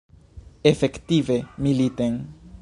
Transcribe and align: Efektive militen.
Efektive 0.63 1.45
militen. 1.57 2.17